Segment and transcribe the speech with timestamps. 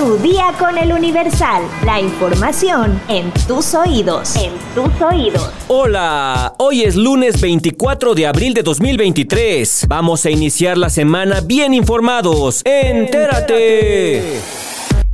[0.00, 1.62] Tu día con el Universal.
[1.84, 4.34] La información en tus oídos.
[4.34, 5.50] En tus oídos.
[5.68, 9.84] Hola, hoy es lunes 24 de abril de 2023.
[9.88, 12.62] Vamos a iniciar la semana bien informados.
[12.64, 14.40] Entérate.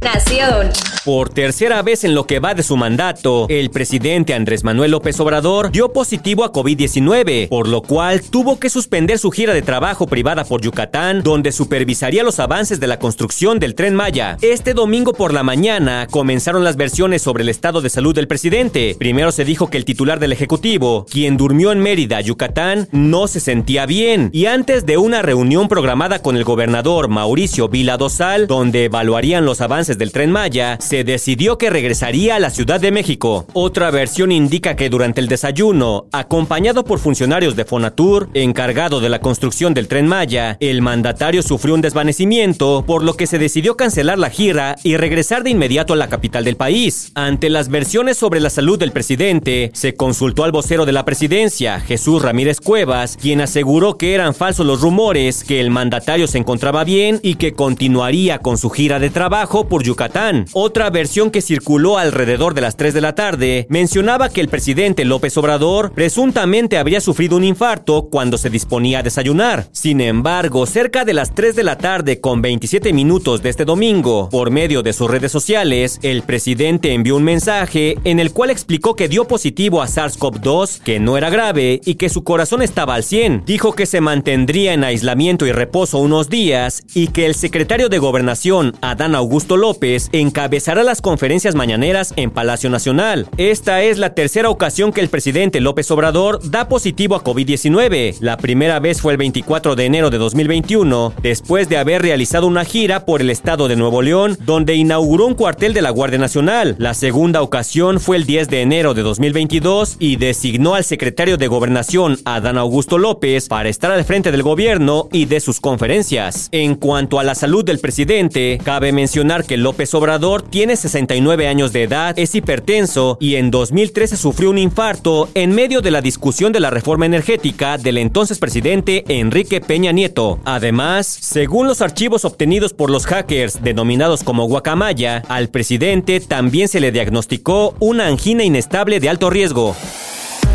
[0.03, 0.71] Nación.
[1.07, 5.19] Por tercera vez en lo que va de su mandato, el presidente Andrés Manuel López
[5.21, 10.07] Obrador dio positivo a COVID-19, por lo cual tuvo que suspender su gira de trabajo
[10.07, 14.37] privada por Yucatán, donde supervisaría los avances de la construcción del tren Maya.
[14.43, 18.97] Este domingo por la mañana comenzaron las versiones sobre el estado de salud del presidente.
[18.99, 23.41] Primero se dijo que el titular del Ejecutivo, quien durmió en Mérida, Yucatán, no se
[23.41, 28.85] sentía bien, y antes de una reunión programada con el gobernador Mauricio Vila Dosal, donde
[28.85, 33.47] evaluarían los avances del tren Maya, se decidió que regresaría a la Ciudad de México.
[33.53, 39.21] Otra versión indica que durante el desayuno, acompañado por funcionarios de Fonatur, encargado de la
[39.21, 44.19] construcción del tren Maya, el mandatario sufrió un desvanecimiento, por lo que se decidió cancelar
[44.19, 47.13] la gira y regresar de inmediato a la capital del país.
[47.15, 51.81] Ante las versiones sobre la salud del presidente, se consultó al vocero de la presidencia,
[51.81, 56.85] Jesús Ramírez Cuevas, quien aseguró que eran falsos los rumores, que el mandatario se encontraba
[56.85, 60.47] bien y que continuaría con su gira de trabajo Yucatán.
[60.53, 65.05] Otra versión que circuló alrededor de las 3 de la tarde mencionaba que el presidente
[65.05, 69.69] López Obrador presuntamente habría sufrido un infarto cuando se disponía a desayunar.
[69.73, 74.29] Sin embargo, cerca de las 3 de la tarde con 27 minutos de este domingo,
[74.31, 78.97] por medio de sus redes sociales, el presidente envió un mensaje en el cual explicó
[78.97, 83.05] que dio positivo a SARS-CoV-2, que no era grave y que su corazón estaba al
[83.05, 83.45] 100.
[83.47, 87.99] Dijo que se mantendría en aislamiento y reposo unos días y que el secretario de
[87.99, 89.66] Gobernación, Adán Augusto López,
[90.13, 93.27] encabezará las conferencias mañaneras en Palacio Nacional.
[93.37, 98.17] Esta es la tercera ocasión que el presidente López Obrador da positivo a COVID-19.
[98.21, 102.65] La primera vez fue el 24 de enero de 2021, después de haber realizado una
[102.65, 106.77] gira por el estado de Nuevo León, donde inauguró un cuartel de la Guardia Nacional.
[106.79, 111.49] La segunda ocasión fue el 10 de enero de 2022 y designó al secretario de
[111.49, 116.49] Gobernación, Adán Augusto López, para estar al frente del gobierno y de sus conferencias.
[116.53, 121.73] En cuanto a la salud del presidente, cabe mencionar que López Obrador tiene 69 años
[121.73, 126.53] de edad, es hipertenso y en 2013 sufrió un infarto en medio de la discusión
[126.53, 130.39] de la reforma energética del entonces presidente Enrique Peña Nieto.
[130.45, 136.81] Además, según los archivos obtenidos por los hackers denominados como Guacamaya, al presidente también se
[136.81, 139.75] le diagnosticó una angina inestable de alto riesgo.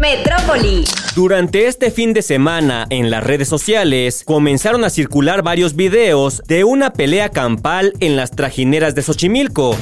[0.01, 0.84] Metrópoli.
[1.13, 6.63] Durante este fin de semana en las redes sociales comenzaron a circular varios videos de
[6.63, 9.78] una pelea campal en las trajineras de Xochimilco.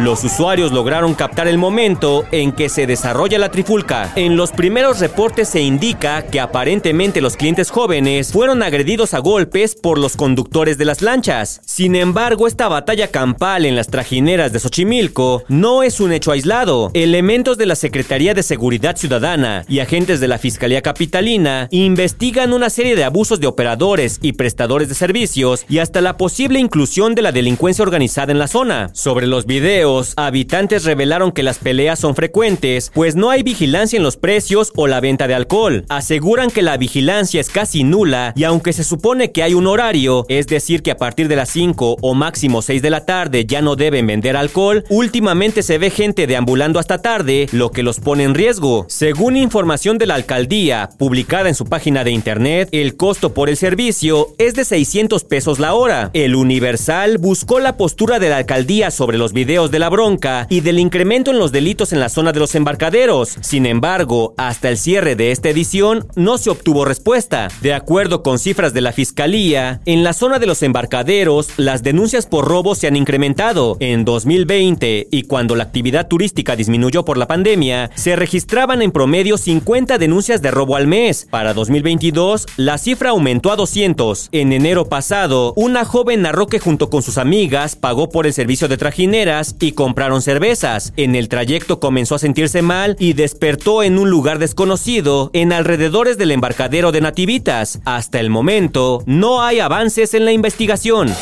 [0.00, 4.10] Los usuarios lograron captar el momento en que se desarrolla la trifulca.
[4.16, 9.74] En los primeros reportes se indica que aparentemente los clientes jóvenes fueron agredidos a golpes
[9.74, 11.60] por los conductores de las lanchas.
[11.66, 16.90] Sin embargo, esta batalla campal en las trajineras de Xochimilco no es un hecho aislado.
[16.94, 22.70] Elementos de la Secretaría de Seguridad Ciudadana y agentes de la Fiscalía Capitalina investigan una
[22.70, 27.20] serie de abusos de operadores y prestadores de servicios y hasta la posible inclusión de
[27.20, 28.88] la delincuencia organizada en la zona.
[28.94, 34.02] Sobre los videos, habitantes revelaron que las peleas son frecuentes, pues no hay vigilancia en
[34.02, 35.84] los precios o la venta de alcohol.
[35.88, 40.26] Aseguran que la vigilancia es casi nula y aunque se supone que hay un horario,
[40.28, 43.62] es decir que a partir de las 5 o máximo 6 de la tarde ya
[43.62, 48.24] no deben vender alcohol, últimamente se ve gente deambulando hasta tarde, lo que los pone
[48.24, 48.86] en riesgo.
[48.88, 53.56] Según información de la alcaldía, publicada en su página de internet, el costo por el
[53.56, 56.10] servicio es de 600 pesos la hora.
[56.12, 60.60] El Universal buscó la postura de la alcaldía sobre los videos de la bronca y
[60.60, 63.36] del incremento en los delitos en la zona de los embarcaderos.
[63.40, 67.48] Sin embargo, hasta el cierre de esta edición no se obtuvo respuesta.
[67.60, 72.26] De acuerdo con cifras de la Fiscalía, en la zona de los embarcaderos, las denuncias
[72.26, 73.76] por robo se han incrementado.
[73.80, 79.38] En 2020 y cuando la actividad turística disminuyó por la pandemia, se registraban en promedio
[79.38, 81.26] 50 denuncias de robo al mes.
[81.30, 84.28] Para 2022, la cifra aumentó a 200.
[84.32, 88.68] En enero pasado, una joven narró que junto con sus amigas pagó por el servicio
[88.68, 90.92] de trajineras y compraron cervezas.
[90.96, 96.18] En el trayecto comenzó a sentirse mal y despertó en un lugar desconocido en alrededores
[96.18, 97.80] del embarcadero de Nativitas.
[97.84, 101.14] Hasta el momento, no hay avances en la investigación.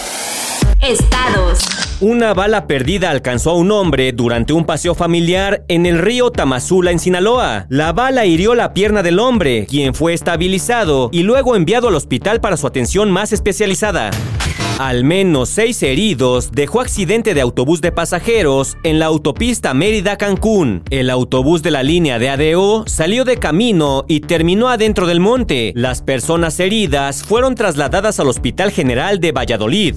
[0.81, 1.61] Estados.
[2.01, 6.93] Una bala perdida alcanzó a un hombre durante un paseo familiar en el río Tamazula
[6.93, 7.67] en Sinaloa.
[7.69, 12.41] La bala hirió la pierna del hombre, quien fue estabilizado y luego enviado al hospital
[12.41, 14.13] para su atención más especializada.
[14.79, 20.83] Al menos seis heridos dejó accidente de autobús de pasajeros en la autopista Mérida-Cancún.
[20.91, 25.73] El autobús de la línea de ADO salió de camino y terminó adentro del monte.
[25.75, 29.97] Las personas heridas fueron trasladadas al Hospital General de Valladolid.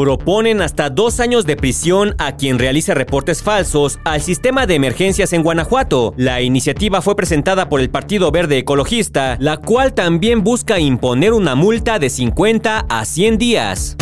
[0.00, 5.34] Proponen hasta dos años de prisión a quien realice reportes falsos al sistema de emergencias
[5.34, 6.14] en Guanajuato.
[6.16, 11.54] La iniciativa fue presentada por el Partido Verde Ecologista, la cual también busca imponer una
[11.54, 13.98] multa de 50 a 100 días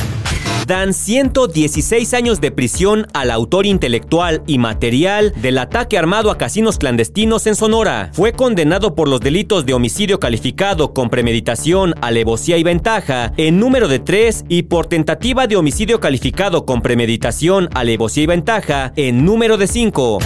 [0.69, 6.77] dan 116 años de prisión al autor intelectual y material del ataque armado a casinos
[6.77, 8.11] clandestinos en Sonora.
[8.13, 13.89] Fue condenado por los delitos de homicidio calificado con premeditación, alevosía y ventaja en número
[13.89, 19.57] de 3 y por tentativa de homicidio calificado con premeditación, alevosía y ventaja en número
[19.57, 20.19] de 5.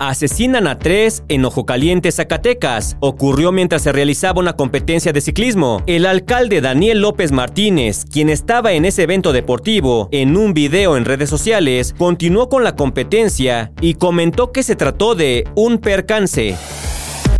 [0.00, 2.96] Asesinan a tres en Ojo Caliente, Zacatecas.
[3.00, 5.82] Ocurrió mientras se realizaba una competencia de ciclismo.
[5.86, 11.04] El alcalde Daniel López Martínez, quien estaba en ese evento deportivo, en un video en
[11.04, 16.56] redes sociales, continuó con la competencia y comentó que se trató de un percance.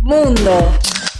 [0.01, 0.69] Mundo.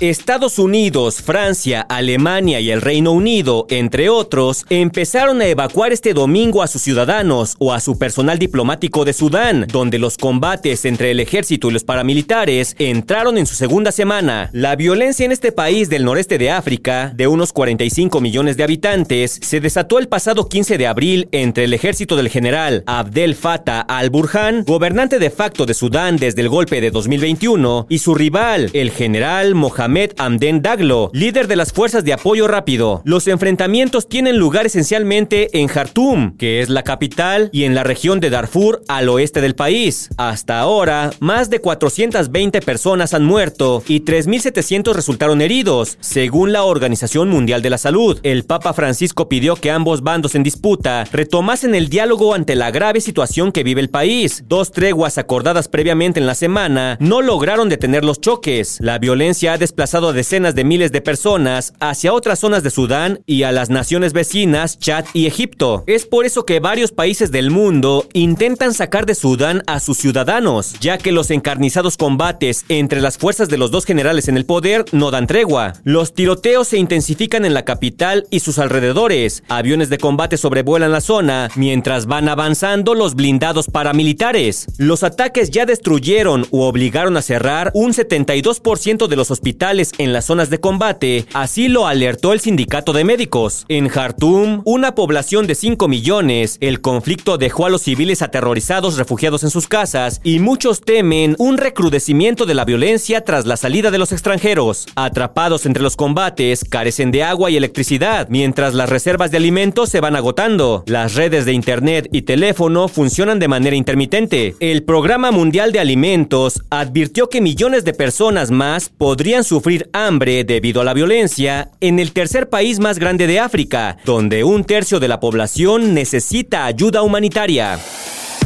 [0.02, 6.64] Estados Unidos, Francia, Alemania y el Reino Unido, entre otros, empezaron a evacuar este domingo
[6.64, 11.20] a sus ciudadanos o a su personal diplomático de Sudán, donde los combates entre el
[11.20, 14.50] ejército y los paramilitares entraron en su segunda semana.
[14.54, 19.40] La violencia en este país del noreste de África, de unos 45 millones de habitantes,
[19.44, 24.64] se desató el pasado 15 de abril entre el ejército del general Abdel Fattah al-Burhan,
[24.66, 29.54] gobernante de facto de Sudán desde el golpe de 2021, y su rival, el general
[29.54, 33.02] Mohamed Ahmed Amden Daglo, líder de las fuerzas de apoyo rápido.
[33.04, 38.22] Los enfrentamientos tienen lugar esencialmente en Jartum, que es la capital, y en la región
[38.22, 40.08] de Darfur al oeste del país.
[40.16, 47.28] Hasta ahora, más de 420 personas han muerto y 3.700 resultaron heridos, según la Organización
[47.28, 48.18] Mundial de la Salud.
[48.24, 53.02] El Papa Francisco pidió que ambos bandos en disputa retomasen el diálogo ante la grave
[53.02, 54.46] situación que vive el país.
[54.48, 58.78] Dos treguas acordadas previamente en la semana no lograron detener los choques.
[58.80, 62.70] La violencia ha desplazado desplazado a decenas de miles de personas hacia otras zonas de
[62.70, 65.84] Sudán y a las naciones vecinas Chad y Egipto.
[65.88, 70.76] Es por eso que varios países del mundo intentan sacar de Sudán a sus ciudadanos,
[70.82, 74.86] ya que los encarnizados combates entre las fuerzas de los dos generales en el poder
[74.92, 75.74] no dan tregua.
[75.84, 79.42] Los tiroteos se intensifican en la capital y sus alrededores.
[79.48, 84.68] Aviones de combate sobrevuelan la zona mientras van avanzando los blindados paramilitares.
[84.78, 90.26] Los ataques ya destruyeron o obligaron a cerrar un 72% de los hospitales en las
[90.26, 93.66] zonas de combate, así lo alertó el sindicato de médicos.
[93.70, 99.44] En Jartum, una población de 5 millones, el conflicto dejó a los civiles aterrorizados refugiados
[99.44, 104.00] en sus casas y muchos temen un recrudecimiento de la violencia tras la salida de
[104.00, 104.88] los extranjeros.
[104.96, 110.02] Atrapados entre los combates, carecen de agua y electricidad, mientras las reservas de alimentos se
[110.02, 110.84] van agotando.
[110.88, 114.56] Las redes de internet y teléfono funcionan de manera intermitente.
[114.60, 120.80] El Programa Mundial de Alimentos advirtió que millones de personas más podrían sufrir hambre debido
[120.80, 125.10] a la violencia en el tercer país más grande de África, donde un tercio de
[125.10, 127.78] la población necesita ayuda humanitaria.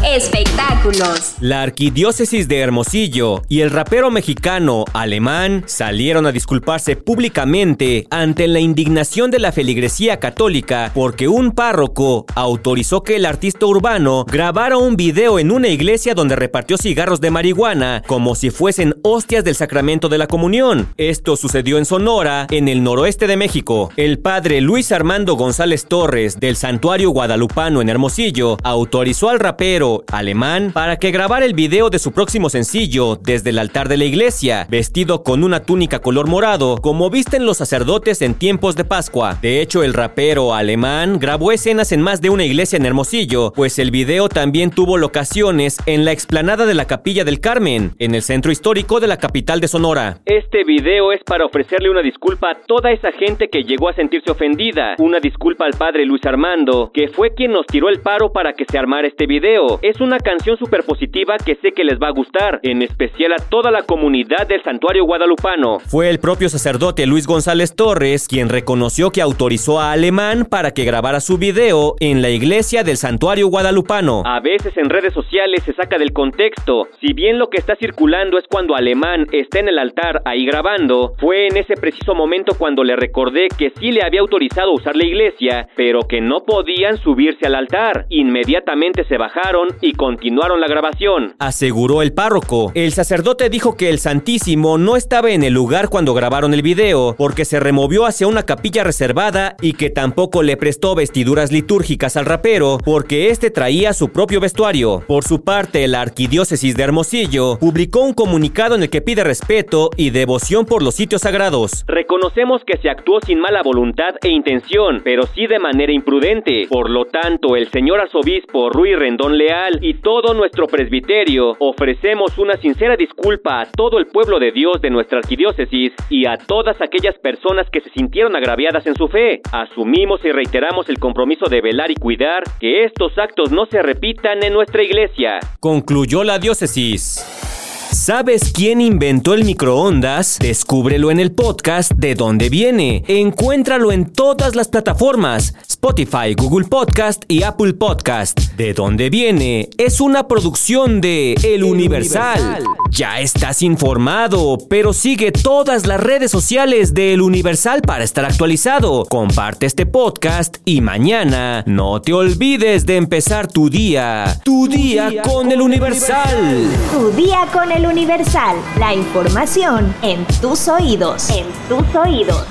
[0.08, 1.34] Espectáculos.
[1.40, 8.60] La arquidiócesis de Hermosillo y el rapero mexicano alemán salieron a disculparse públicamente ante la
[8.60, 14.96] indignación de la feligresía católica porque un párroco autorizó que el artista urbano grabara un
[14.96, 20.08] video en una iglesia donde repartió cigarros de marihuana como si fuesen hostias del sacramento
[20.08, 20.88] de la comunión.
[20.98, 23.90] Esto sucedió en Sonora, en el noroeste de México.
[23.98, 30.72] El padre Luis Armando González Torres del Santuario Guadalupano en Hermosillo autorizó al rapero alemán
[30.74, 34.68] para que grabara el video de su próximo sencillo desde el altar de la iglesia,
[34.70, 39.38] vestido con una túnica color morado, como visten los sacerdotes en tiempos de Pascua.
[39.42, 43.80] De hecho, el rapero alemán grabó escenas en más de una iglesia en Hermosillo, pues
[43.80, 48.22] el video también tuvo locaciones en la explanada de la Capilla del Carmen, en el
[48.22, 50.20] centro histórico de la capital de Sonora.
[50.26, 54.32] Este video es para ofrecerle una disculpa a toda esa gente que llegó a sentirse
[54.32, 58.54] ofendida, una disculpa al padre Luis Armando, que fue quien nos tiró el paro para
[58.54, 59.80] que se armara este video.
[59.86, 63.36] Es una canción súper positiva que sé que les va a gustar, en especial a
[63.36, 65.78] toda la comunidad del santuario guadalupano.
[65.80, 70.86] Fue el propio sacerdote Luis González Torres quien reconoció que autorizó a Alemán para que
[70.86, 74.24] grabara su video en la iglesia del santuario guadalupano.
[74.26, 76.88] A veces en redes sociales se saca del contexto.
[77.00, 81.14] Si bien lo que está circulando es cuando Alemán está en el altar ahí grabando,
[81.20, 85.06] fue en ese preciso momento cuando le recordé que sí le había autorizado usar la
[85.06, 88.08] iglesia, pero que no podían subirse al altar.
[88.10, 91.36] Inmediatamente se bajaron y continuaron la grabación.
[91.40, 92.72] Aseguró el párroco.
[92.76, 97.16] El sacerdote dijo que el Santísimo no estaba en el lugar cuando grabaron el video,
[97.18, 102.26] porque se removió hacia una capilla reservada y que tampoco le prestó vestiduras litúrgicas al
[102.26, 105.04] rapero, porque este traía su propio vestuario.
[105.08, 109.90] Por su parte, la arquidiócesis de Hermosillo publicó un comunicado en el que pide respeto
[109.98, 111.84] y devoción por los sitios sagrados.
[111.88, 116.68] Reconocemos que se actuó sin mala voluntad e intención, pero sí de manera imprudente.
[116.70, 122.58] Por lo tanto, el señor arzobispo Rui Rendón Leal y todo nuestro presbiterio ofrecemos una
[122.58, 127.18] sincera disculpa a todo el pueblo de Dios de nuestra arquidiócesis y a todas aquellas
[127.20, 129.42] personas que se sintieron agraviadas en su fe.
[129.52, 134.44] Asumimos y reiteramos el compromiso de velar y cuidar que estos actos no se repitan
[134.44, 135.40] en nuestra iglesia.
[135.60, 137.65] Concluyó la diócesis.
[137.96, 140.38] ¿Sabes quién inventó el microondas?
[140.40, 143.04] Descúbrelo en el podcast De dónde viene.
[143.08, 148.38] Encuéntralo en todas las plataformas: Spotify, Google Podcast y Apple Podcast.
[148.58, 152.64] De dónde viene es una producción de El, Universal.
[152.92, 159.06] Ya estás informado, pero sigue todas las redes sociales de El Universal para estar actualizado.
[159.06, 164.40] Comparte este podcast y mañana no te olvides de empezar tu día.
[164.44, 166.70] Tu, día, con, El Universal.
[166.92, 171.30] Tu día con Universal, la información en tus oídos.
[171.30, 172.46] En tus oídos.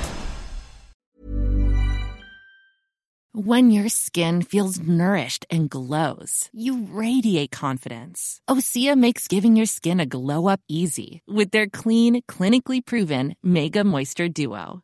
[3.37, 8.41] When your skin feels nourished and glows, you radiate confidence.
[8.49, 13.83] Osea makes giving your skin a glow up easy with their clean, clinically proven Mega
[13.83, 14.83] Moisture Duo.